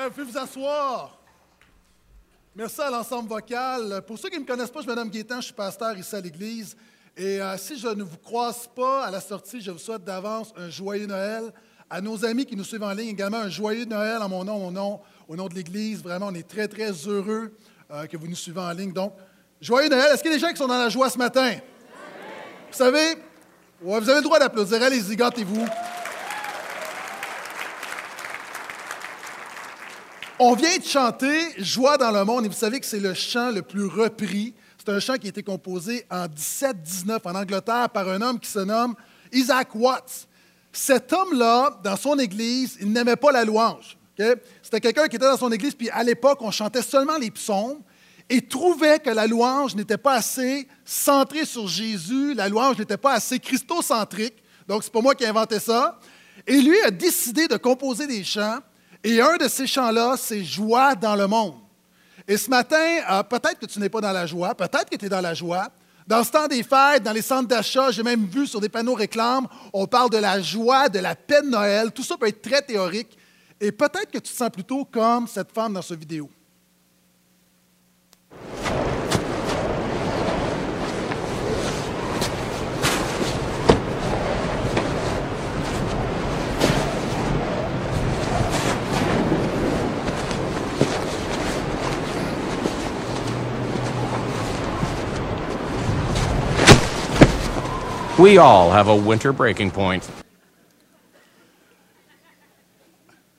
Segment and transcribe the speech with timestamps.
[0.00, 1.18] Ben, vous asseoir.
[2.56, 4.02] Merci à l'ensemble vocal.
[4.06, 6.22] Pour ceux qui ne me connaissent pas, je m'appelle Guétan, je suis pasteur ici à
[6.22, 6.74] l'Église.
[7.14, 10.54] Et euh, si je ne vous croise pas à la sortie, je vous souhaite d'avance
[10.56, 11.52] un joyeux Noël.
[11.90, 14.68] À nos amis qui nous suivent en ligne, également un joyeux Noël en mon nom,
[14.68, 16.02] au nom, au nom de l'Église.
[16.02, 17.54] Vraiment, on est très, très heureux
[17.90, 18.94] euh, que vous nous suivez en ligne.
[18.94, 19.12] Donc,
[19.60, 20.14] joyeux Noël.
[20.14, 21.56] Est-ce qu'il y a des gens qui sont dans la joie ce matin?
[22.70, 23.16] Vous savez,
[23.82, 24.82] vous avez le droit d'applaudir.
[24.82, 25.66] Allez-y, gâtez-vous.
[30.42, 33.50] On vient de chanter Joie dans le monde et vous savez que c'est le chant
[33.50, 34.54] le plus repris.
[34.78, 38.48] C'est un chant qui a été composé en 1719 en Angleterre par un homme qui
[38.48, 38.94] se nomme
[39.32, 40.26] Isaac Watts.
[40.72, 43.98] Cet homme-là, dans son église, il n'aimait pas la louange.
[44.62, 47.82] C'était quelqu'un qui était dans son église, puis à l'époque, on chantait seulement les psaumes
[48.30, 53.12] et trouvait que la louange n'était pas assez centrée sur Jésus, la louange n'était pas
[53.12, 54.42] assez christocentrique.
[54.66, 55.98] Donc, c'est pas moi qui ai inventé ça.
[56.46, 58.60] Et lui a décidé de composer des chants
[59.02, 61.54] et un de ces chants-là, c'est Joie dans le monde.
[62.28, 62.76] Et ce matin,
[63.10, 65.34] euh, peut-être que tu n'es pas dans la joie, peut-être que tu es dans la
[65.34, 65.68] joie.
[66.06, 68.94] Dans ce temps des fêtes, dans les centres d'achat, j'ai même vu sur des panneaux
[68.94, 71.92] réclames, on parle de la joie, de la paix de Noël.
[71.92, 73.16] Tout ça peut être très théorique.
[73.60, 76.28] Et peut-être que tu te sens plutôt comme cette femme dans cette vidéo.
[98.20, 100.02] We all have a winter breaking point.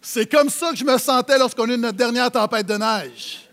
[0.02, 3.48] C'est comme ça que je me sentais lorsqu'on a eu notre dernière tempête de neige.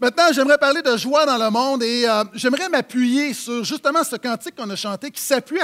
[0.00, 4.14] Maintenant, j'aimerais parler de joie dans le monde et euh, j'aimerais m'appuyer sur justement ce
[4.14, 5.58] cantique qu'on a chanté qui s'appuie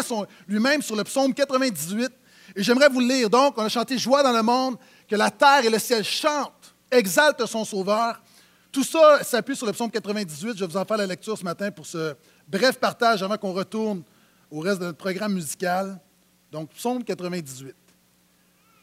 [0.49, 2.11] lui-même sur le psaume 98.
[2.57, 3.31] Et j'aimerais vous le lire.
[3.31, 4.77] Donc, on a chanté Joie dans le monde,
[5.09, 8.21] que la terre et le ciel chantent, exaltent son Sauveur.
[8.73, 10.57] Tout ça s'appuie sur le psaume 98.
[10.57, 12.17] Je vais vous en faire la lecture ce matin pour ce
[12.49, 14.03] bref partage avant qu'on retourne
[14.51, 16.01] au reste de notre programme musical.
[16.51, 17.75] Donc, psaume 98.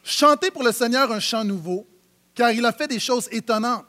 [0.02, 1.86] Chantez pour le Seigneur un chant nouveau,
[2.34, 3.84] car il a fait des choses étonnantes.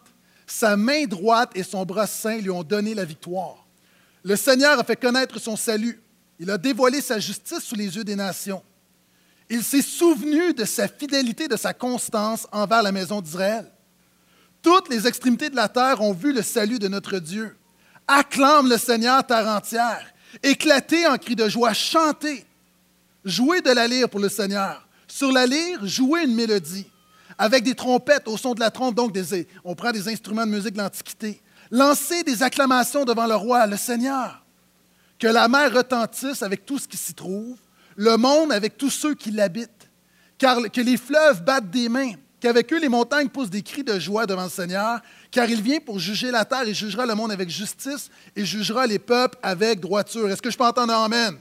[0.45, 3.65] Sa main droite et son bras saint lui ont donné la victoire.
[4.23, 6.01] Le Seigneur a fait connaître son salut.
[6.39, 8.63] Il a dévoilé sa justice sous les yeux des nations.
[9.49, 13.71] Il s'est souvenu de sa fidélité, de sa constance envers la maison d'Israël.
[14.61, 17.55] Toutes les extrémités de la terre ont vu le salut de notre Dieu.
[18.07, 20.05] Acclame le Seigneur terre entière.
[20.43, 22.45] Éclatez en cris de joie, chantez.
[23.25, 24.87] Jouez de la lyre pour le Seigneur.
[25.07, 26.87] Sur la lyre, jouez une mélodie.
[27.37, 29.15] Avec des trompettes au son de la trompe, donc
[29.63, 31.41] on prend des instruments de musique de l'Antiquité.
[31.71, 34.43] Lancez des acclamations devant le roi, le Seigneur.
[35.17, 37.57] Que la mer retentisse avec tout ce qui s'y trouve,
[37.95, 39.89] le monde avec tous ceux qui l'habitent.
[40.37, 43.99] Car que les fleuves battent des mains, qu'avec eux les montagnes poussent des cris de
[43.99, 44.99] joie devant le Seigneur,
[45.31, 48.87] car il vient pour juger la terre et jugera le monde avec justice et jugera
[48.87, 50.29] les peuples avec droiture.
[50.29, 51.37] Est-ce que je peux entendre Amen?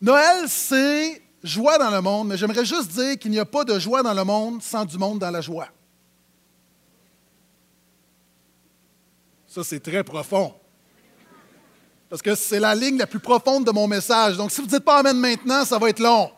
[0.00, 3.78] Noël, c'est joie dans le monde, mais j'aimerais juste dire qu'il n'y a pas de
[3.78, 5.68] joie dans le monde sans du monde dans la joie.
[9.46, 10.52] Ça, c'est très profond.
[12.10, 14.36] Parce que c'est la ligne la plus profonde de mon message.
[14.36, 16.30] Donc, si vous ne dites pas Amen maintenant, ça va être long.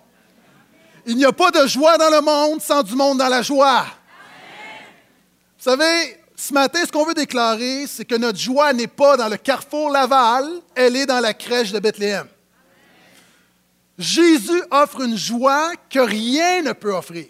[1.08, 3.86] Il n'y a pas de joie dans le monde sans du monde dans la joie.
[5.56, 9.28] Vous savez, ce matin, ce qu'on veut déclarer, c'est que notre joie n'est pas dans
[9.28, 12.26] le carrefour Laval, elle est dans la crèche de Bethléem.
[13.96, 17.26] Jésus offre une joie que rien ne peut offrir.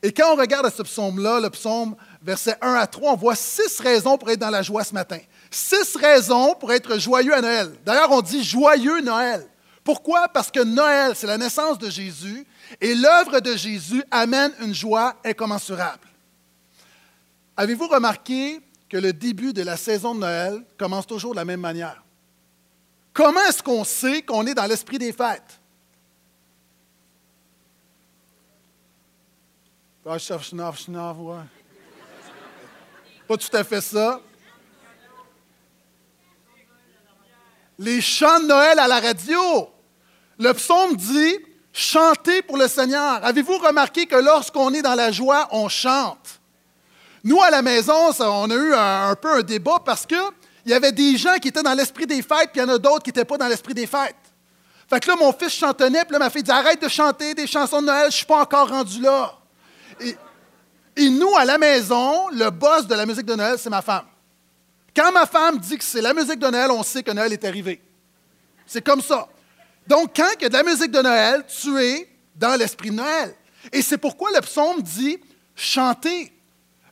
[0.00, 3.80] Et quand on regarde ce psaume-là, le psaume verset 1 à 3, on voit six
[3.80, 5.18] raisons pour être dans la joie ce matin.
[5.50, 7.72] Six raisons pour être joyeux à Noël.
[7.84, 9.46] D'ailleurs, on dit joyeux Noël.
[9.82, 10.28] Pourquoi?
[10.28, 12.46] Parce que Noël, c'est la naissance de Jésus
[12.80, 16.08] et l'œuvre de Jésus amène une joie incommensurable.
[17.56, 21.60] Avez-vous remarqué que le début de la saison de Noël commence toujours de la même
[21.60, 22.02] manière?
[23.12, 25.60] Comment est-ce qu'on sait qu'on est dans l'esprit des fêtes?
[30.02, 30.18] Pas
[33.38, 34.20] tout à fait ça.
[37.78, 39.70] Les chants de Noël à la radio.
[40.38, 41.38] Le psaume dit
[41.76, 43.18] Chantez pour le Seigneur.
[43.24, 46.40] Avez-vous remarqué que lorsqu'on est dans la joie, on chante?
[47.24, 50.16] Nous, à la maison, on a eu un, peu un débat parce qu'il
[50.66, 52.78] y avait des gens qui étaient dans l'esprit des fêtes, puis il y en a
[52.78, 54.14] d'autres qui n'étaient pas dans l'esprit des fêtes.
[54.88, 57.48] Fait que là, mon fils chantonnait, puis là, ma fille dit Arrête de chanter des
[57.48, 59.36] chansons de Noël, je ne suis pas encore rendu là.
[59.98, 60.16] Et,
[60.96, 64.04] et, nous, à la maison, le boss de la musique de Noël, c'est ma femme.
[64.94, 67.44] Quand ma femme dit que c'est la musique de Noël, on sait que Noël est
[67.44, 67.82] arrivé.
[68.64, 69.26] C'est comme ça.
[69.86, 72.96] Donc, quand il y a de la musique de Noël, tu es dans l'esprit de
[72.96, 73.34] Noël.
[73.72, 75.18] Et c'est pourquoi le psaume dit
[75.54, 76.32] Chantez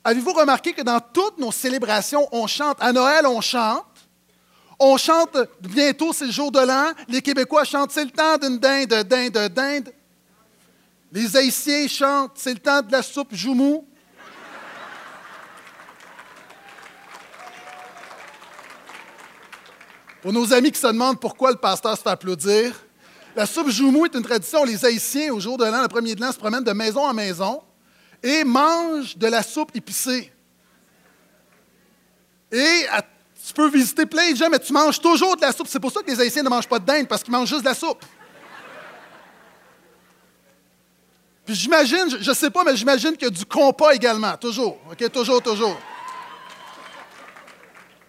[0.04, 2.76] Avez-vous remarqué que dans toutes nos célébrations, on chante?
[2.80, 3.86] À Noël, on chante.
[4.78, 6.90] On chante, bientôt c'est le jour de l'an.
[7.06, 9.92] Les Québécois chantent, c'est le temps d'une dinde, dinde, dinde.
[11.12, 13.86] Les Haïtiens chantent, c'est le temps de la soupe joumou.
[20.22, 22.72] Pour nos amis qui se demandent pourquoi le pasteur se fait applaudir,
[23.34, 24.62] la soupe joumou est une tradition.
[24.62, 27.12] Les Haïtiens, au jour de l'an, le premier de l'an, se promènent de maison en
[27.12, 27.60] maison
[28.22, 30.32] et mangent de la soupe épicée.
[32.52, 32.86] Et
[33.44, 35.66] tu peux visiter plein de gens, mais tu manges toujours de la soupe.
[35.66, 37.62] C'est pour ça que les Haïtiens ne mangent pas de dinde, parce qu'ils mangent juste
[37.62, 38.04] de la soupe.
[41.44, 44.78] Puis j'imagine, je ne sais pas, mais j'imagine qu'il y a du compas également, toujours.
[44.88, 45.76] OK, toujours, toujours.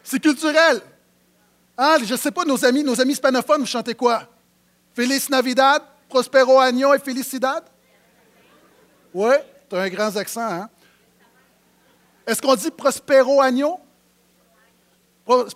[0.04, 0.84] C'est culturel.
[1.78, 4.28] Ah, je ne sais pas, nos amis, nos amis hispanophones, vous chantez quoi?
[4.94, 7.64] Feliz Navidad, Prospero Año et Felicidad?
[9.14, 9.34] Oui,
[9.70, 10.70] tu as un grand accent, hein?
[12.26, 13.80] Est-ce qu'on dit Prospero Agno?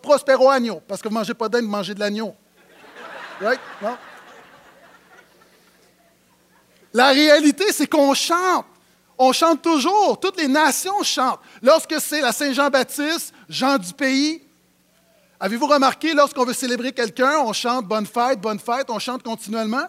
[0.01, 2.35] Prospero Agno, parce que vous ne mangez pas d'âne, vous mangez de l'agneau.
[3.39, 3.59] Right?
[3.81, 3.97] Non?
[6.93, 8.65] La réalité, c'est qu'on chante.
[9.17, 10.19] On chante toujours.
[10.19, 11.41] Toutes les nations chantent.
[11.61, 14.46] Lorsque c'est la Saint-Jean-Baptiste, Jean du pays,
[15.39, 19.85] avez-vous remarqué, lorsqu'on veut célébrer quelqu'un, on chante Bonne fête, bonne fête, on chante continuellement?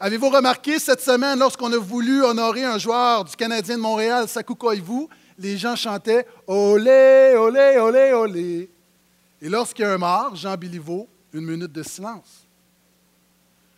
[0.00, 4.54] Avez-vous remarqué cette semaine, lorsqu'on a voulu honorer un joueur du Canadien de Montréal, Sakou
[4.54, 8.70] Koivu, les gens chantaient Olé, olé, olé, olé.
[9.42, 12.46] Et lorsqu'il y a un mort, Jean Biliveau, une minute de silence.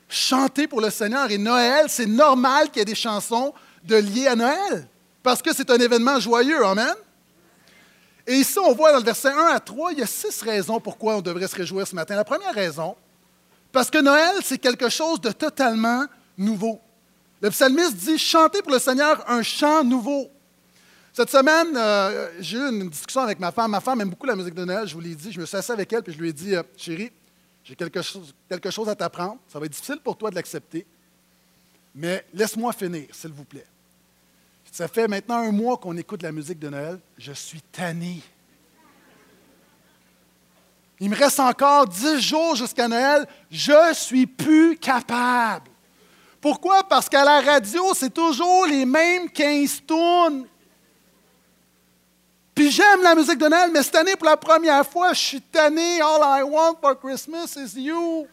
[0.09, 3.55] Chanter pour le Seigneur et Noël, c'est normal qu'il y ait des chansons
[3.85, 4.89] de liées à Noël,
[5.23, 6.65] parce que c'est un événement joyeux.
[6.65, 6.95] Amen?
[8.31, 10.79] Et ici, on voit dans le verset 1 à 3, il y a six raisons
[10.79, 12.15] pourquoi on devrait se réjouir ce matin.
[12.15, 12.94] La première raison,
[13.73, 16.05] parce que Noël, c'est quelque chose de totalement
[16.38, 16.81] nouveau.
[17.41, 20.31] Le psalmiste dit Chantez pour le Seigneur un chant nouveau.
[21.12, 23.73] Cette semaine, euh, j'ai eu une discussion avec ma femme.
[23.73, 25.32] Ma femme aime beaucoup la musique de Noël, je vous l'ai dit.
[25.32, 27.11] Je me suis assis avec elle et je lui ai dit euh, Chérie,
[27.65, 28.00] j'ai quelque
[28.71, 29.38] chose à t'apprendre.
[29.49, 30.87] Ça va être difficile pour toi de l'accepter,
[31.97, 33.67] mais laisse-moi finir, s'il vous plaît.
[34.70, 37.00] Ça fait maintenant un mois qu'on écoute la musique de Noël.
[37.19, 38.22] Je suis tanné.
[41.00, 43.26] Il me reste encore dix jours jusqu'à Noël.
[43.50, 45.70] Je suis plus capable.
[46.40, 46.84] Pourquoi?
[46.84, 50.46] Parce qu'à la radio, c'est toujours les mêmes 15 tunes.
[52.55, 55.40] Puis j'aime la musique de Noël, mais cette année, pour la première fois, je suis
[55.40, 56.00] tanné.
[56.00, 58.26] All I want for Christmas is you.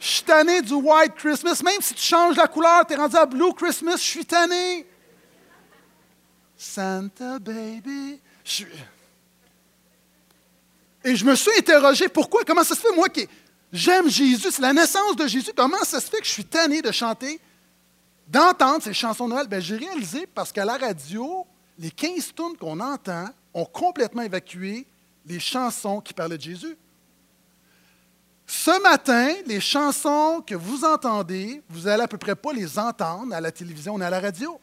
[0.00, 1.60] Je suis tanné du White Christmas.
[1.64, 4.86] Même si tu changes la couleur, tu es rendu à Blue Christmas, je suis tanné.
[6.56, 8.20] Santa Baby.
[11.04, 13.28] Et je me suis interrogé pourquoi, comment ça se fait, moi qui
[13.72, 16.80] j'aime Jésus, c'est la naissance de Jésus, comment ça se fait que je suis tanné
[16.80, 17.40] de chanter,
[18.28, 19.48] d'entendre ces chansons de Noël?
[19.48, 21.46] Bien, j'ai réalisé parce qu'à la radio,
[21.78, 24.86] les 15 tunes qu'on entend ont complètement évacué
[25.26, 26.76] les chansons qui parlaient de Jésus.
[28.46, 33.34] Ce matin, les chansons que vous entendez, vous allez à peu près pas les entendre
[33.34, 34.60] à la télévision ou à la radio.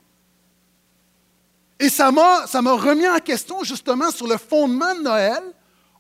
[1.82, 5.42] Et ça m'a, ça m'a remis en question justement sur le fondement de Noël.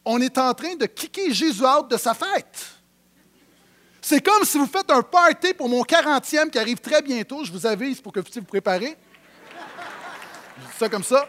[0.05, 2.67] On est en train de kicker Jésus out de sa fête.
[3.99, 7.43] C'est comme si vous faites un party pour mon 40e qui arrive très bientôt.
[7.43, 8.95] Je vous avise pour que vous puissiez vous préparer.
[10.59, 11.27] Je dis ça comme ça.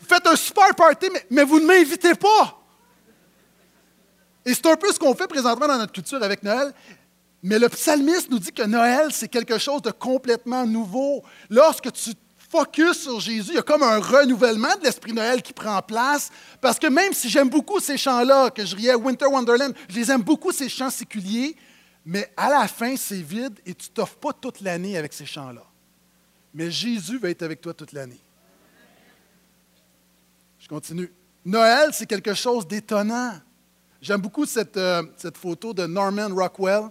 [0.00, 2.58] Vous faites un super party, mais, mais vous ne m'invitez pas.
[4.46, 6.72] Et c'est un peu ce qu'on fait présentement dans notre culture avec Noël.
[7.42, 11.22] Mais le psalmiste nous dit que Noël, c'est quelque chose de complètement nouveau.
[11.50, 12.14] Lorsque tu
[12.52, 16.30] focus sur Jésus, il y a comme un renouvellement de l'esprit Noël qui prend place.
[16.60, 20.10] Parce que même si j'aime beaucoup ces chants-là, que je riais Winter Wonderland, je les
[20.10, 21.56] aime beaucoup, ces chants séculiers,
[22.04, 25.24] mais à la fin, c'est vide et tu ne t'offres pas toute l'année avec ces
[25.24, 25.64] chants-là.
[26.52, 28.20] Mais Jésus va être avec toi toute l'année.
[30.58, 31.10] Je continue.
[31.44, 33.32] Noël, c'est quelque chose d'étonnant.
[34.02, 36.88] J'aime beaucoup cette, euh, cette photo de Norman Rockwell,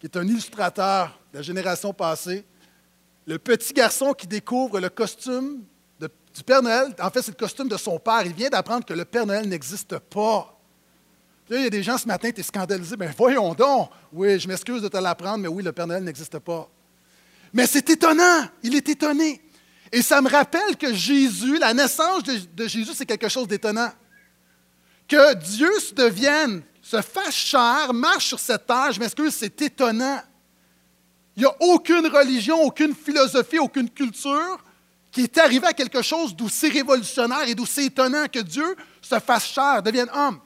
[0.00, 2.46] qui est un illustrateur de la génération passée
[3.26, 5.64] le petit garçon qui découvre le costume
[5.98, 8.22] du Père Noël, en fait, c'est le costume de son père.
[8.26, 10.54] Il vient d'apprendre que le Père Noël n'existe pas.
[11.48, 12.94] Là, il y a des gens ce matin, tu es scandalisé.
[12.98, 13.90] Mais ben, voyons donc.
[14.12, 16.68] Oui, je m'excuse de te l'apprendre, mais oui, le Père Noël n'existe pas.
[17.54, 18.44] Mais c'est étonnant.
[18.62, 19.40] Il est étonné.
[19.90, 23.90] Et ça me rappelle que Jésus, la naissance de, Jésus, c'est quelque chose d'étonnant.
[25.08, 30.20] Que Dieu se devienne, se fasse chair, marche sur cette terre, je m'excuse, c'est étonnant.
[31.36, 34.58] Il n'y a aucune religion, aucune philosophie, aucune culture
[35.12, 39.46] qui est arrivée à quelque chose d'aussi révolutionnaire et d'aussi étonnant que Dieu se fasse
[39.46, 40.40] chair, devienne homme.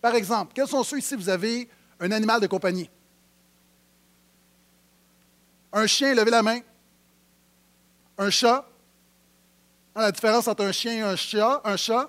[0.00, 1.68] Par exemple, quels sont ceux ici, vous avez
[2.00, 2.88] un animal de compagnie?
[5.72, 6.60] Un chien, levez la main.
[8.18, 8.64] Un chat?
[9.94, 11.60] Hein, la différence entre un chien et un chat.
[11.64, 12.08] Un chat.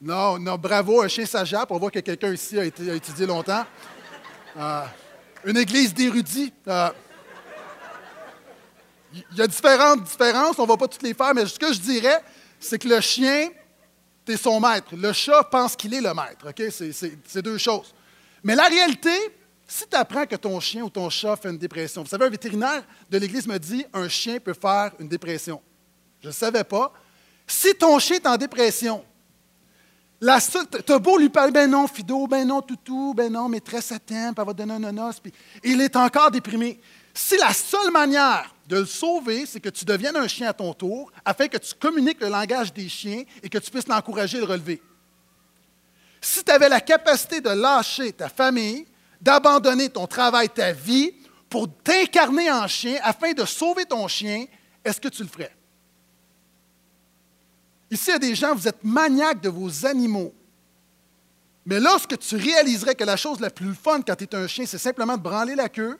[0.00, 1.70] Non, non, bravo, un chien ça jappe.
[1.70, 3.64] On voit que quelqu'un ici a, étudié longtemps.
[4.56, 4.84] Euh,
[5.44, 6.52] une église d'érudits.
[6.68, 6.90] Euh,
[9.14, 11.72] il y a différentes différences, on ne va pas toutes les faire, mais ce que
[11.72, 12.22] je dirais,
[12.58, 13.50] c'est que le chien,
[14.24, 14.94] tu son maître.
[14.96, 16.46] Le chat pense qu'il est le maître.
[17.26, 17.92] C'est deux choses.
[18.42, 19.14] Mais la réalité,
[19.66, 22.30] si tu apprends que ton chien ou ton chat fait une dépression, vous savez, un
[22.30, 25.60] vétérinaire de l'Église me dit un chien peut faire une dépression.
[26.20, 26.92] Je ne savais pas.
[27.46, 29.04] Si ton chien est en dépression,
[30.22, 33.98] tu as beau lui parler, ben non, Fido, ben non, toutou, ben non, maîtresse, ça
[33.98, 35.20] t'aime, elle va donner un nonos,
[35.64, 36.80] il est encore déprimé.
[37.12, 40.72] Si la seule manière de le sauver, c'est que tu deviennes un chien à ton
[40.74, 44.40] tour, afin que tu communiques le langage des chiens et que tu puisses l'encourager et
[44.40, 44.80] le relever.
[46.20, 48.86] Si tu avais la capacité de lâcher ta famille,
[49.20, 51.12] d'abandonner ton travail, ta vie,
[51.50, 54.46] pour t'incarner en chien afin de sauver ton chien,
[54.84, 55.54] est-ce que tu le ferais?
[57.92, 60.32] Ici, il y a des gens, vous êtes maniaques de vos animaux.
[61.66, 64.64] Mais lorsque tu réaliserais que la chose la plus fun quand tu es un chien,
[64.64, 65.98] c'est simplement de branler la queue,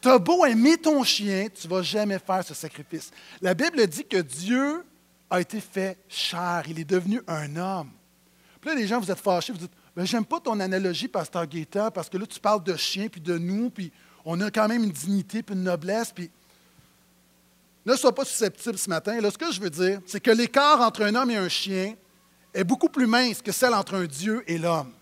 [0.00, 3.10] tu as beau aimer ton chien, tu ne vas jamais faire ce sacrifice.
[3.42, 4.82] La Bible dit que Dieu
[5.28, 7.90] a été fait chair, il est devenu un homme.
[8.62, 11.46] Puis là, les gens, vous êtes fâchés, vous dites ben, J'aime pas ton analogie, Pasteur
[11.46, 13.92] Gaétan, parce que là, tu parles de chien, puis de nous, puis
[14.24, 16.30] on a quand même une dignité, puis une noblesse, puis
[17.86, 19.20] ne sois pas susceptible ce matin.
[19.20, 21.94] Là, ce que je veux dire, c'est que l'écart entre un homme et un chien
[22.52, 24.92] est beaucoup plus mince que celle entre un Dieu et l'homme.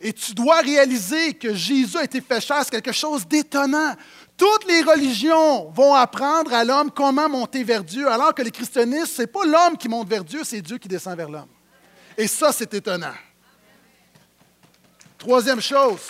[0.00, 3.94] Et tu dois réaliser que Jésus a été fait chasse, quelque chose d'étonnant.
[4.36, 9.16] Toutes les religions vont apprendre à l'homme comment monter vers Dieu, alors que les christianistes,
[9.16, 11.48] ce n'est pas l'homme qui monte vers Dieu, c'est Dieu qui descend vers l'homme.
[12.16, 13.14] Et ça, c'est étonnant.
[15.18, 16.00] Troisième chose.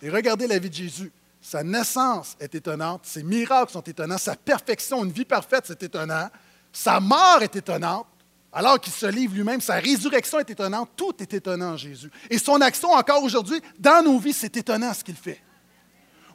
[0.00, 1.12] Et regardez la vie de Jésus.
[1.46, 6.28] Sa naissance est étonnante, ses miracles sont étonnants, sa perfection, une vie parfaite, c'est étonnant.
[6.72, 8.08] Sa mort est étonnante,
[8.52, 12.10] alors qu'il se livre lui-même, sa résurrection est étonnante, tout est étonnant Jésus.
[12.28, 15.40] Et son action encore aujourd'hui, dans nos vies, c'est étonnant ce qu'il fait.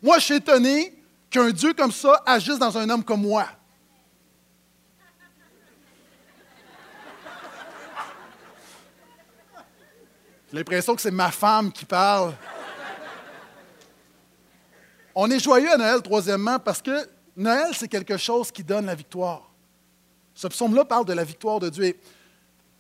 [0.01, 0.97] Moi, je suis étonné
[1.29, 3.47] qu'un Dieu comme ça agisse dans un homme comme moi.
[10.49, 12.33] J'ai l'impression que c'est ma femme qui parle.
[15.13, 18.95] On est joyeux à Noël, troisièmement, parce que Noël, c'est quelque chose qui donne la
[18.95, 19.49] victoire.
[20.33, 21.85] Ce psaume-là parle de la victoire de Dieu.
[21.85, 21.99] Et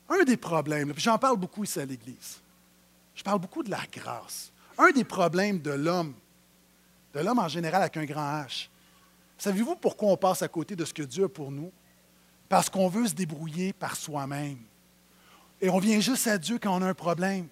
[0.09, 2.41] un des problèmes, puis j'en parle beaucoup ici à l'Église,
[3.15, 4.51] je parle beaucoup de la grâce.
[4.77, 6.13] Un des problèmes de l'homme,
[7.13, 8.69] de l'homme en général avec un grand H,
[9.37, 11.71] savez-vous pourquoi on passe à côté de ce que Dieu a pour nous?
[12.49, 14.57] Parce qu'on veut se débrouiller par soi-même.
[15.61, 17.47] Et on vient juste à Dieu quand on a un problème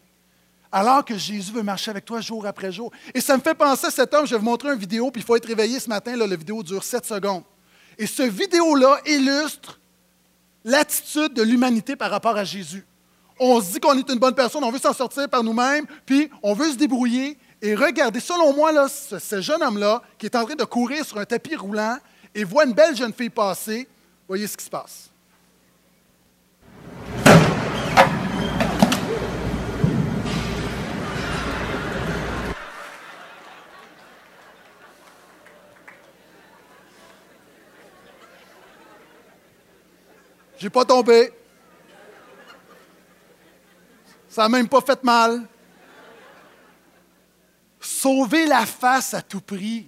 [0.72, 2.92] alors que Jésus veut marcher avec toi jour après jour.
[3.14, 5.22] Et ça me fait penser à cet homme, je vais vous montrer une vidéo, puis
[5.22, 7.44] il faut être réveillé ce matin, là, la vidéo dure 7 secondes.
[7.98, 9.80] Et ce vidéo-là illustre
[10.64, 12.86] l'attitude de l'humanité par rapport à Jésus.
[13.40, 16.30] On se dit qu'on est une bonne personne, on veut s'en sortir par nous-mêmes, puis
[16.44, 17.38] on veut se débrouiller.
[17.62, 21.18] Et regardez, selon moi, là, ce, jeune homme-là, qui est en train de courir sur
[21.18, 21.98] un tapis roulant
[22.36, 23.88] et voit une belle jeune fille passer,
[24.28, 25.09] voyez ce qui se passe.
[40.60, 41.32] J'ai pas tombé.
[44.28, 45.48] Ça n'a même pas fait mal.
[47.80, 49.88] Sauver la face à tout prix.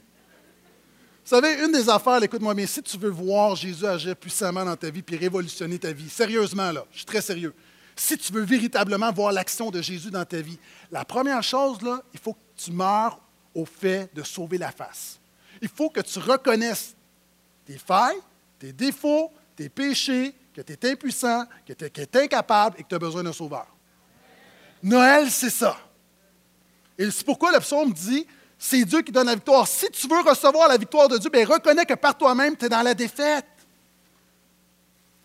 [1.24, 4.76] Vous savez, une des affaires, écoute-moi mais si tu veux voir Jésus agir puissamment dans
[4.76, 7.54] ta vie puis révolutionner ta vie, sérieusement, là, je suis très sérieux.
[7.96, 10.58] Si tu veux véritablement voir l'action de Jésus dans ta vie,
[10.90, 13.20] la première chose, là, il faut que tu meurs
[13.54, 15.20] au fait de sauver la face.
[15.62, 16.96] Il faut que tu reconnaisses
[17.66, 18.20] tes failles,
[18.58, 22.96] tes défauts, tes péchés, que tu es impuissant, que tu es, incapable et que tu
[22.96, 23.68] as besoin d'un sauveur.
[24.84, 25.78] Noël, c'est ça.
[26.98, 28.26] Et c'est pourquoi le psaume dit
[28.58, 29.68] c'est Dieu qui donne la victoire.
[29.68, 32.70] Si tu veux recevoir la victoire de Dieu, bien, reconnais que par toi-même, tu es
[32.70, 33.46] dans la défaite.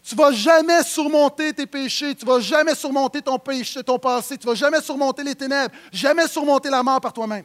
[0.02, 3.98] Tu ne vas jamais surmonter tes péchés, tu ne vas jamais surmonter ton péché, ton
[3.98, 7.44] passé, tu ne vas jamais surmonter les ténèbres, jamais surmonter la mort par toi-même.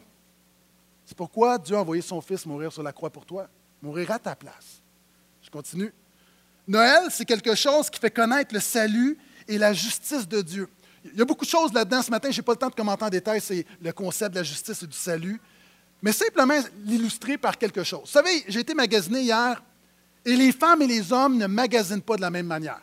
[1.04, 3.48] C'est pourquoi Dieu a envoyé son Fils mourir sur la croix pour toi,
[3.82, 4.80] mourir à ta place.
[5.42, 5.92] Je continue.
[6.66, 10.68] Noël, c'est quelque chose qui fait connaître le salut et la justice de Dieu.
[11.04, 12.02] Il y a beaucoup de choses là-dedans.
[12.02, 14.40] Ce matin, je n'ai pas le temps de commenter en détail c'est le concept de
[14.40, 15.40] la justice et du salut,
[16.00, 16.54] mais simplement
[16.84, 18.02] l'illustrer par quelque chose.
[18.02, 19.62] Vous savez, j'ai été magasiné hier
[20.24, 22.80] et les femmes et les hommes ne magasinent pas de la même manière.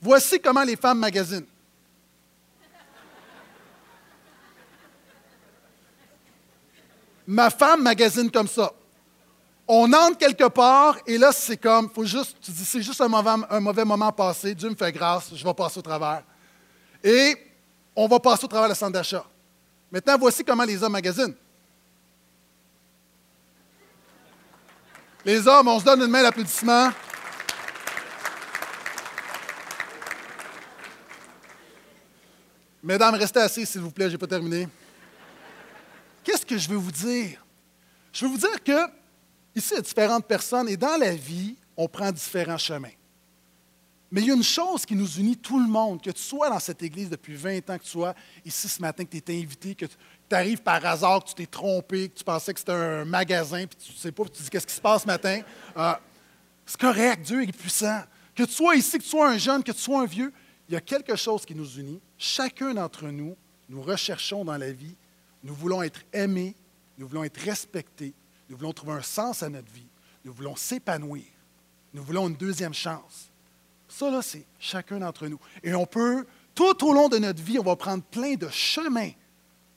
[0.00, 1.46] Voici comment les femmes magasinent.
[7.26, 8.72] Ma femme magasine comme ça.
[9.72, 13.06] On entre quelque part et là, c'est comme, faut juste, tu dis, c'est juste un
[13.06, 14.52] mauvais, un mauvais moment passé.
[14.52, 16.24] Dieu me fait grâce, je vais passer au travers.
[17.04, 17.36] Et
[17.94, 19.24] on va passer au travers le centre d'achat.
[19.92, 21.36] Maintenant, voici comment les hommes magasinent.
[25.24, 26.90] Les hommes, on se donne une main d'applaudissement.
[32.82, 34.68] Mesdames, restez assis, s'il vous plaît, je n'ai pas terminé.
[36.24, 37.40] Qu'est-ce que je veux vous dire?
[38.12, 38.99] Je veux vous dire que
[39.54, 42.88] ici, il y a différentes personnes et dans la vie, on prend différents chemins.
[44.10, 46.50] Mais il y a une chose qui nous unit tout le monde, que tu sois
[46.50, 48.14] dans cette église depuis 20 ans, que tu sois
[48.44, 49.96] ici ce matin, que tu es invité, que tu
[50.32, 53.78] arrives par hasard, que tu t'es trompé, que tu pensais que c'était un magasin, puis
[53.78, 55.42] tu ne sais pas, puis tu dis qu'est-ce qui se passe ce matin?
[55.76, 55.92] Euh,
[56.66, 58.02] c'est correct, Dieu est puissant.
[58.34, 60.32] Que tu sois ici, que tu sois un jeune, que tu sois un vieux,
[60.68, 62.00] il y a quelque chose qui nous unit.
[62.18, 63.36] Chacun d'entre nous,
[63.68, 64.96] nous recherchons dans la vie,
[65.44, 66.56] nous voulons être aimés,
[66.98, 68.12] nous voulons être respectés,
[68.50, 69.86] nous voulons trouver un sens à notre vie,
[70.24, 71.24] nous voulons s'épanouir,
[71.94, 73.30] nous voulons une deuxième chance.
[73.88, 75.38] Ça, là, c'est chacun d'entre nous.
[75.62, 79.10] Et on peut, tout au long de notre vie, on va prendre plein de chemins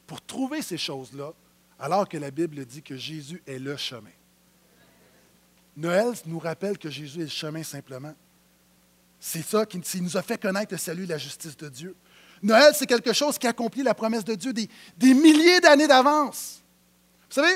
[0.08, 1.34] pour trouver ces choses-là,
[1.80, 4.10] alors que la Bible dit que Jésus est le chemin.
[5.78, 8.14] Noël nous rappelle que Jésus est le chemin simplement.
[9.20, 11.96] C'est ça qui nous a fait connaître le salut et la justice de Dieu.
[12.42, 16.62] Noël, c'est quelque chose qui accomplit la promesse de Dieu des, des milliers d'années d'avance.
[17.30, 17.56] Vous savez,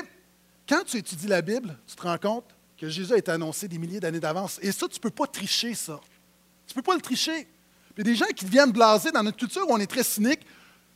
[0.68, 2.44] quand tu étudies la Bible, tu te rends compte
[2.76, 4.58] que Jésus a été annoncé des milliers d'années d'avance.
[4.62, 5.98] Et ça, tu ne peux pas tricher ça.
[6.66, 7.48] Tu ne peux pas le tricher.
[7.96, 10.04] Il y a des gens qui viennent blaser dans notre culture où on est très
[10.04, 10.40] cynique.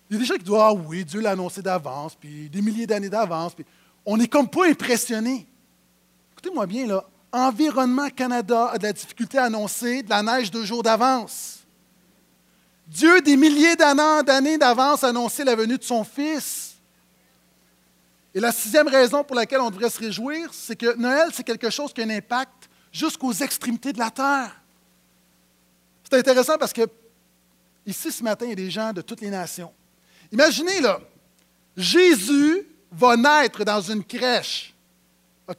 [0.09, 2.63] Il y a des gens qui disent Ah oui, Dieu l'a annoncé d'avance, puis des
[2.63, 3.55] milliers d'années d'avance.
[4.05, 5.47] On n'est comme pas impressionné.
[6.33, 7.05] Écoutez-moi bien, là.
[7.33, 11.61] Environnement Canada a de la difficulté à annoncer de la neige deux jours d'avance.
[12.87, 16.72] Dieu, des milliers d'années d'avance, a annoncé la venue de son Fils.
[18.35, 21.71] Et la sixième raison pour laquelle on devrait se réjouir, c'est que Noël, c'est quelque
[21.71, 24.61] chose qui a un impact jusqu'aux extrémités de la terre.
[26.05, 26.83] C'est intéressant parce que
[27.87, 29.73] ici, ce matin, il y a des gens de toutes les nations.
[30.31, 31.01] Imaginez, là,
[31.77, 34.73] Jésus va naître dans une crèche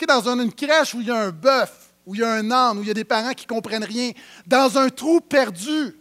[0.07, 2.79] dans une crèche où il y a un bœuf, où il y a un âne,
[2.79, 4.11] où il y a des parents qui ne comprennent rien,
[4.45, 5.95] dans un trou perdu.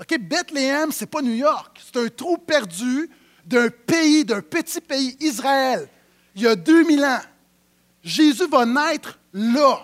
[0.00, 1.80] OK, Bethléem, ce n'est pas New York.
[1.84, 3.10] C'est un trou perdu
[3.44, 5.88] d'un pays, d'un petit pays, Israël,
[6.34, 7.20] il y a 2000 ans.
[8.02, 9.80] Jésus va naître là.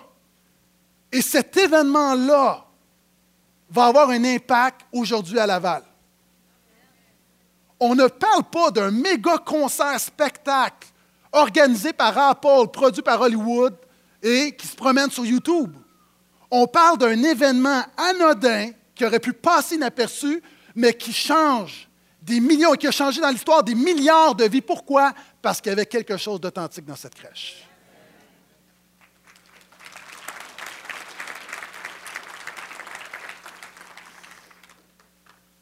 [1.11, 2.65] Et cet événement-là
[3.69, 5.83] va avoir un impact aujourd'hui à Laval.
[7.79, 10.89] On ne parle pas d'un méga concert spectacle
[11.31, 13.75] organisé par Apple, produit par Hollywood
[14.21, 15.75] et qui se promène sur YouTube.
[16.51, 20.41] On parle d'un événement anodin qui aurait pu passer inaperçu,
[20.75, 21.87] mais qui change
[22.21, 24.61] des millions, qui a changé dans l'histoire des milliards de vies.
[24.61, 25.13] Pourquoi?
[25.41, 27.65] Parce qu'il y avait quelque chose d'authentique dans cette crèche.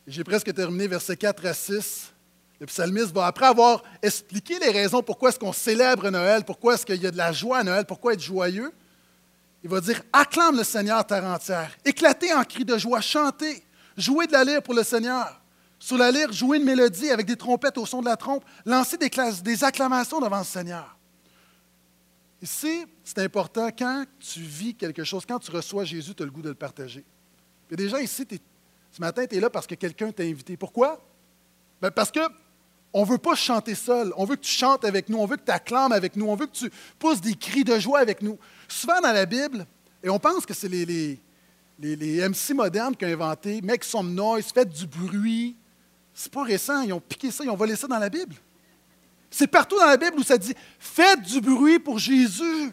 [0.08, 2.14] J'ai presque terminé verset 4 à 6.
[2.60, 6.86] Le psalmiste va, après avoir expliqué les raisons pourquoi est-ce qu'on célèbre Noël, pourquoi est-ce
[6.86, 8.72] qu'il y a de la joie à Noël, pourquoi être joyeux,
[9.64, 13.64] il va dire Acclame le Seigneur terre entière, éclatez en cris de joie, chantez,
[13.96, 15.40] jouez de la lyre pour le Seigneur.
[15.80, 18.98] Sur la lyre, jouez une mélodie avec des trompettes au son de la trompe, lancez
[18.98, 20.98] des, acclamations devant le Seigneur.
[22.42, 26.32] Ici, c'est important, quand tu vis quelque chose, quand tu reçois Jésus, tu as le
[26.32, 27.04] goût de le partager.
[27.70, 28.26] Il y a des ici,
[28.92, 30.58] ce matin, tu es là parce que quelqu'un t'a invité.
[30.58, 31.00] Pourquoi?
[31.82, 32.20] Ben parce que
[32.94, 34.12] on ne veut pas chanter seul.
[34.18, 35.18] On veut que tu chantes avec nous.
[35.20, 36.28] On veut que tu acclames avec nous.
[36.28, 38.40] On veut que tu pousses des cris de joie avec nous.
[38.68, 39.68] Souvent dans la Bible,
[40.02, 41.20] et on pense que c'est les,
[41.80, 45.56] MC modernes qui ont inventé make some noise, faites du bruit.
[46.20, 46.82] C'est pas récent.
[46.82, 48.36] Ils ont piqué ça, ils ont volé ça dans la Bible.
[49.30, 52.72] C'est partout dans la Bible où ça dit faites du bruit pour Jésus.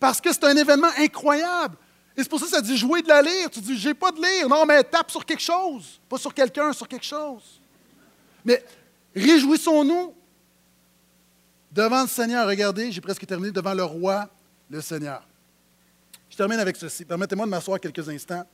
[0.00, 1.76] Parce que c'est un événement incroyable.
[2.16, 3.48] Et c'est pour ça que ça dit jouer de la lyre.
[3.48, 4.48] Tu dis, j'ai pas de lire.
[4.48, 6.00] Non, mais tape sur quelque chose.
[6.08, 7.60] Pas sur quelqu'un, sur quelque chose.
[8.44, 8.64] Mais
[9.14, 10.12] Réjouissons-nous
[11.70, 12.48] devant le Seigneur.
[12.48, 14.28] Regardez, j'ai presque terminé, devant le roi,
[14.68, 15.26] le Seigneur.
[16.28, 17.04] Je termine avec ceci.
[17.04, 18.44] Permettez-moi de m'asseoir quelques instants.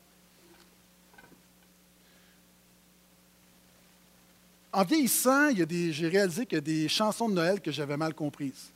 [4.72, 8.72] En vieillissant, j'ai réalisé qu'il y a des chansons de Noël que j'avais mal comprises.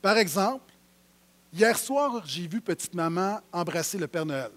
[0.00, 0.72] Par exemple,
[1.52, 4.50] hier soir, j'ai vu Petite Maman embrasser le Père Noël.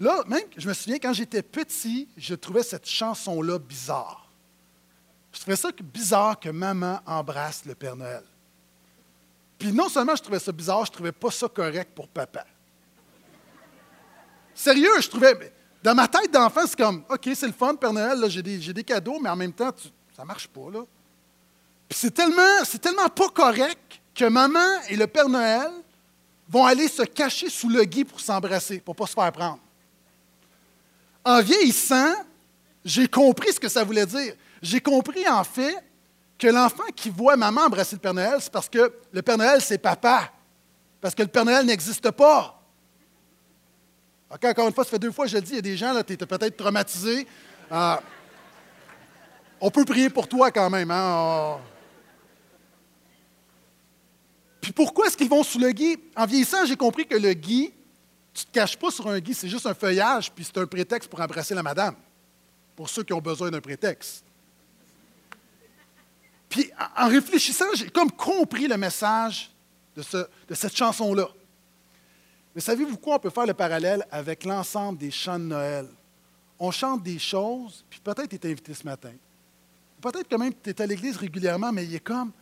[0.00, 4.28] Là, même, je me souviens, quand j'étais petit, je trouvais cette chanson-là bizarre.
[5.32, 8.24] Je trouvais ça bizarre que maman embrasse le Père Noël.
[9.58, 12.44] Puis non seulement je trouvais ça bizarre, je trouvais pas ça correct pour papa.
[14.54, 15.52] Sérieux, je trouvais.
[15.82, 19.18] Dans ma tête d'enfant, c'est comme OK, c'est le fun, Père Noël, j'ai des, cadeaux,
[19.20, 19.70] mais en même temps,
[20.16, 20.70] ça ne marche pas.
[20.72, 20.80] Là.
[21.88, 25.70] Puis c'est tellement, c'est tellement pas correct que maman et le Père Noël
[26.48, 29.58] vont aller se cacher sous le gui pour s'embrasser, pour ne pas se faire prendre.
[31.24, 32.14] En vieillissant,
[32.84, 34.34] j'ai compris ce que ça voulait dire.
[34.60, 35.76] J'ai compris en fait
[36.38, 39.60] que l'enfant qui voit maman embrasser le Père Noël, c'est parce que le Père Noël,
[39.60, 40.30] c'est papa.
[41.00, 42.61] Parce que le Père Noël n'existe pas.
[44.32, 45.76] Encore une fois, ça fait deux fois que je le dis, il y a des
[45.76, 47.26] gens, tu es peut-être traumatisé.
[47.70, 47.96] Euh,
[49.60, 50.90] on peut prier pour toi quand même.
[50.90, 51.58] Hein?
[54.60, 55.98] Puis pourquoi est-ce qu'ils vont sous le gui?
[56.16, 57.72] En vieillissant, j'ai compris que le gui,
[58.32, 60.66] tu ne te caches pas sur un gui, c'est juste un feuillage, puis c'est un
[60.66, 61.94] prétexte pour embrasser la madame,
[62.74, 64.24] pour ceux qui ont besoin d'un prétexte.
[66.48, 69.50] Puis en réfléchissant, j'ai comme compris le message
[69.96, 71.28] de cette chanson-là.
[72.54, 73.16] Mais savez-vous quoi?
[73.16, 75.88] On peut faire le parallèle avec l'ensemble des chants de Noël.
[76.58, 79.12] On chante des choses, puis peut-être tu es invité ce matin.
[80.00, 82.32] Peut-être que même tu es à l'église régulièrement, mais il y a comme,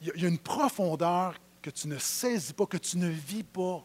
[0.00, 3.84] il y a une profondeur que tu ne saisis pas, que tu ne vis pas.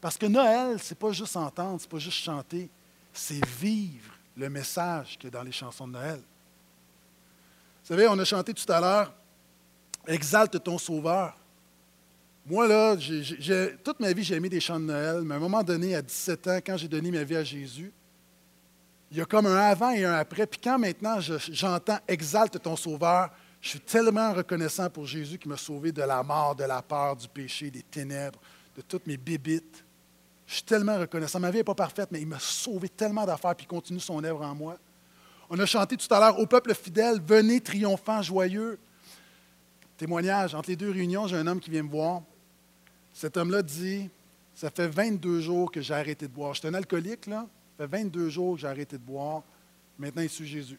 [0.00, 2.68] Parce que Noël, ce n'est pas juste entendre, ce n'est pas juste chanter,
[3.12, 6.18] c'est vivre le message qu'il y a dans les chansons de Noël.
[6.18, 9.12] Vous savez, on a chanté tout à l'heure
[10.06, 11.36] Exalte ton Sauveur.
[12.44, 12.96] Moi, là,
[13.84, 16.02] toute ma vie, j'ai aimé des chants de Noël, mais à un moment donné, à
[16.02, 17.92] 17 ans, quand j'ai donné ma vie à Jésus,
[19.12, 20.46] il y a comme un avant et un après.
[20.46, 25.56] Puis quand maintenant j'entends Exalte ton Sauveur, je suis tellement reconnaissant pour Jésus qui m'a
[25.56, 28.40] sauvé de la mort, de la peur, du péché, des ténèbres,
[28.74, 29.84] de toutes mes bibites.
[30.46, 31.38] Je suis tellement reconnaissant.
[31.38, 34.24] Ma vie n'est pas parfaite, mais il m'a sauvé tellement d'affaires, puis il continue son
[34.24, 34.78] œuvre en moi.
[35.48, 38.78] On a chanté tout à l'heure au peuple fidèle, venez triomphant, joyeux.
[39.96, 42.22] Témoignage, entre les deux réunions, j'ai un homme qui vient me voir.
[43.12, 44.08] Cet homme-là dit,
[44.54, 46.54] ça fait 22 jours que j'ai arrêté de boire.
[46.54, 47.46] J'étais un alcoolique, là.
[47.78, 49.42] Ça fait 22 jours que j'ai arrêté de boire.
[49.98, 50.78] Maintenant, il suit Jésus.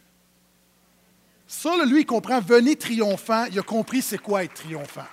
[1.47, 3.45] Ça, lui, il comprend, venez triomphant.
[3.45, 5.05] Il a compris c'est quoi être triomphant.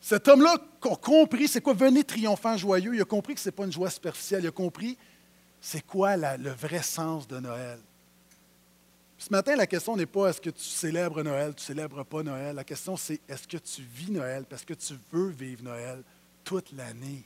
[0.00, 2.94] Cet homme-là a compris c'est quoi venez triomphant, joyeux.
[2.94, 4.44] Il a compris que ce n'est pas une joie superficielle.
[4.44, 4.96] Il a compris
[5.60, 7.80] c'est quoi le vrai sens de Noël.
[9.18, 12.54] Ce matin, la question n'est pas est-ce que tu célèbres Noël, tu célèbres pas Noël.
[12.54, 14.44] La question, c'est est-ce que tu vis Noël?
[14.48, 16.02] Parce que tu veux vivre Noël
[16.44, 17.24] toute l'année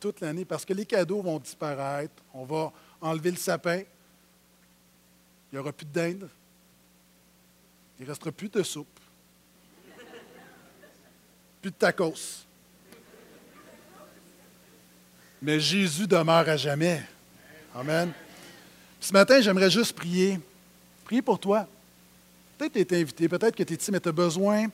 [0.00, 2.14] toute l'année parce que les cadeaux vont disparaître.
[2.32, 3.78] On va enlever le sapin.
[3.78, 6.28] Il n'y aura plus de dinde.
[7.98, 9.00] Il ne restera plus de soupe.
[11.62, 12.44] Plus de tacos.
[15.40, 17.02] Mais Jésus demeure à jamais.
[17.74, 18.12] Amen.
[19.00, 20.40] Ce matin, j'aimerais juste prier.
[21.06, 21.66] Prier pour toi.
[22.58, 24.66] Peut-être que tu es invité, peut-être que tu es ici, mais tu as besoin.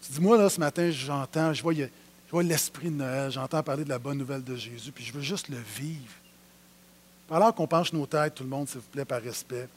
[0.00, 3.88] Tu dis, moi, là, ce matin, j'entends, je vois l'esprit de Noël, j'entends parler de
[3.90, 6.14] la bonne nouvelle de Jésus, puis je veux juste le vivre.
[7.30, 9.68] Alors qu'on penche nos têtes, tout le monde, s'il vous plaît, par respect.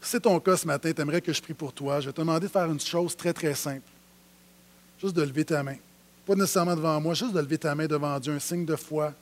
[0.00, 2.12] Si c'est ton cas ce matin, tu aimerais que je prie pour toi, je vais
[2.12, 3.86] te demander de faire une chose très, très simple.
[5.00, 5.76] Juste de lever ta main.
[6.26, 9.12] Pas nécessairement devant moi, juste de lever ta main devant Dieu, un signe de foi.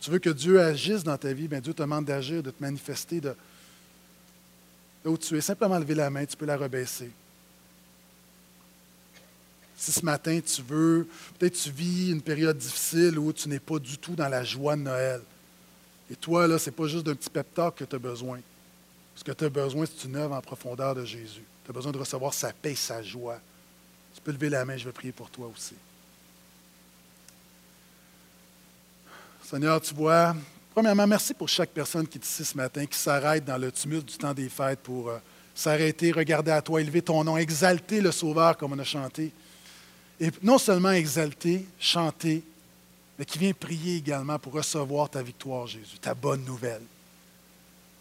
[0.00, 2.62] Tu veux que Dieu agisse dans ta vie, bien Dieu te demande d'agir, de te
[2.62, 3.34] manifester, de
[5.04, 5.40] là où tu es.
[5.40, 7.10] Simplement lever la main, tu peux la rebaisser.
[9.76, 11.08] Si ce matin tu veux,
[11.38, 14.76] peut-être tu vis une période difficile où tu n'es pas du tout dans la joie
[14.76, 15.20] de Noël.
[16.10, 18.40] Et toi, là, ce n'est pas juste d'un petit pep que tu as besoin.
[19.14, 21.44] Ce que tu as besoin, c'est une œuvre en profondeur de Jésus.
[21.64, 23.38] Tu as besoin de recevoir sa paix, sa joie.
[24.14, 25.74] Tu peux lever la main, je vais prier pour toi aussi.
[29.50, 30.36] Seigneur, tu vois,
[30.74, 34.06] premièrement, merci pour chaque personne qui est ici ce matin, qui s'arrête dans le tumulte
[34.06, 35.16] du temps des fêtes pour euh,
[35.54, 39.32] s'arrêter, regarder à toi, élever ton nom, exalter le Sauveur comme on a chanté
[40.20, 42.42] et non seulement exalter, chanter,
[43.18, 46.82] mais qui vient prier également pour recevoir ta victoire, Jésus, ta bonne nouvelle.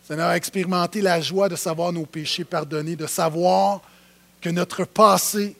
[0.05, 3.81] Seigneur, expérimenter la joie de savoir nos péchés pardonnés, de savoir
[4.41, 5.55] que notre passé,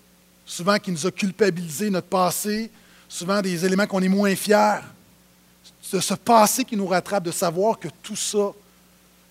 [0.46, 2.72] souvent qui nous a culpabilisés, notre passé,
[3.08, 4.82] souvent des éléments qu'on est moins fiers,
[5.92, 8.52] de ce passé qui nous rattrape, de savoir que tout ça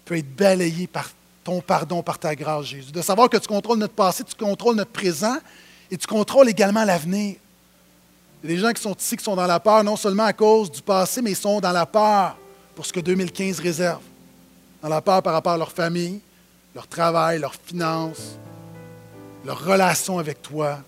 [0.05, 1.11] peut être balayé par
[1.45, 2.93] ton pardon, par ta grâce, Jésus.
[2.93, 5.37] De savoir que tu contrôles notre passé, tu contrôles notre présent
[5.91, 7.37] et tu contrôles également l'avenir.
[8.43, 10.25] Il y a des gens qui sont ici, qui sont dans la peur, non seulement
[10.25, 12.37] à cause du passé, mais ils sont dans la peur
[12.75, 14.03] pour ce que 2015 réserve.
[14.83, 16.21] Dans la peur par rapport à leur famille,
[16.75, 18.39] leur travail, leurs finances,
[19.45, 20.79] leur relation avec toi.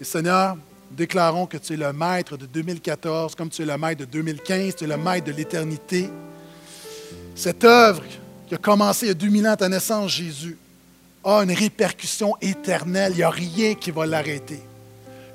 [0.00, 0.56] Et Seigneur,
[0.90, 4.76] déclarons que tu es le maître de 2014, comme tu es le maître de 2015,
[4.76, 6.08] tu es le maître de l'éternité.
[7.34, 8.02] Cette œuvre
[8.48, 10.56] qui a commencé il y a 2000 ans à ta naissance, Jésus,
[11.24, 13.12] a une répercussion éternelle.
[13.12, 14.60] Il n'y a rien qui va l'arrêter.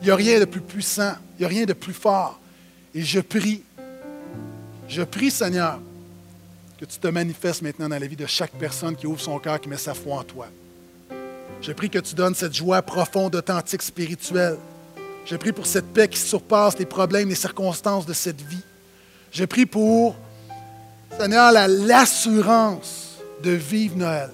[0.01, 1.13] Il n'y a rien de plus puissant.
[1.37, 2.39] Il n'y a rien de plus fort.
[2.93, 3.63] Et je prie,
[4.87, 5.79] je prie, Seigneur,
[6.79, 9.59] que tu te manifestes maintenant dans la vie de chaque personne qui ouvre son cœur,
[9.59, 10.47] qui met sa foi en toi.
[11.61, 14.57] Je prie que tu donnes cette joie profonde, authentique, spirituelle.
[15.25, 18.63] Je prie pour cette paix qui surpasse les problèmes, les circonstances de cette vie.
[19.31, 20.15] Je prie pour,
[21.19, 24.31] Seigneur, l'assurance de vivre Noël.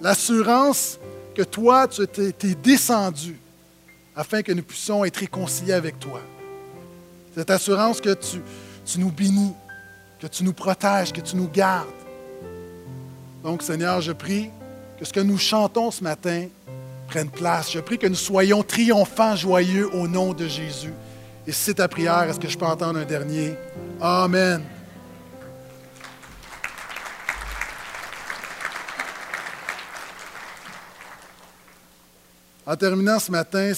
[0.00, 0.98] L'assurance
[1.34, 3.38] que toi, tu es descendu
[4.14, 6.20] afin que nous puissions être réconciliés avec toi.
[7.34, 8.42] Cette assurance que tu,
[8.84, 9.54] tu nous bénis,
[10.20, 11.88] que tu nous protèges, que tu nous gardes.
[13.42, 14.50] Donc, Seigneur, je prie
[14.98, 16.46] que ce que nous chantons ce matin
[17.30, 17.72] place.
[17.72, 20.92] Je prie que nous soyons triomphants, joyeux au nom de Jésus.
[21.46, 23.54] Et si c'est ta prière, est-ce que je peux entendre un dernier?
[24.00, 24.62] Amen.
[32.64, 33.72] En terminant ce matin,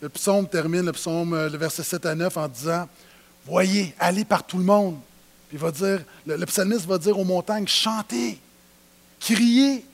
[0.00, 2.88] le psaume termine, le psaume, euh, le verset 7 à 9, en disant
[3.44, 4.98] Voyez, allez par tout le monde.
[5.48, 8.38] Puis va dire, le, psalmiste va dire aux montagnes Chantez,
[9.18, 9.84] criez.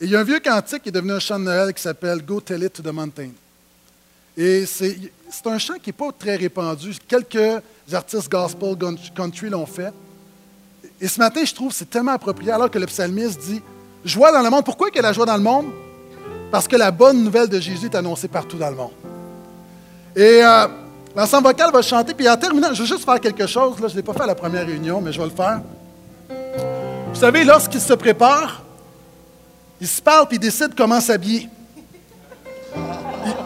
[0.00, 1.82] Et il y a un vieux cantique qui est devenu un chant de Noël qui
[1.82, 3.30] s'appelle Go Tell It to the Mountain.
[4.34, 4.96] Et c'est
[5.44, 6.96] un chant qui n'est pas très répandu.
[7.06, 8.76] Quelques artistes gospel
[9.14, 9.92] country l'ont fait.
[10.98, 13.60] Et ce matin, je trouve que c'est tellement approprié alors que le psalmiste dit
[14.02, 14.64] Joie dans le monde.
[14.64, 15.66] Pourquoi il y a la joie dans le monde?
[16.50, 18.92] Parce que la bonne nouvelle de Jésus est annoncée partout dans le monde.
[20.16, 20.66] Et euh,
[21.14, 22.14] l'ensemble vocal va chanter.
[22.14, 23.78] Puis en terminant, je vais juste faire quelque chose.
[23.78, 25.60] Là, je ne l'ai pas fait à la première réunion, mais je vais le faire.
[27.12, 28.62] Vous savez, lorsqu'ils se préparent,
[29.80, 31.48] ils se parlent puis ils décident comment s'habiller.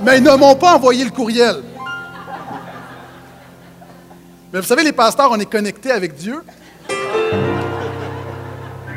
[0.02, 1.62] Mais ils ne m'ont pas envoyé le courriel.
[4.52, 6.44] Mais vous savez, les pasteurs, on est connectés avec Dieu.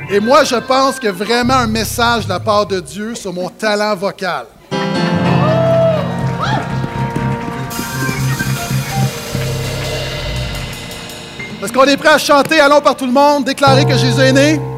[0.10, 3.50] Et moi, je pense que vraiment un message de la part de Dieu sur mon
[3.50, 4.46] talent vocal.
[11.62, 12.60] Est-ce qu'on est prêt à chanter?
[12.60, 14.77] Allons par tout le monde, déclarer que Jésus est né?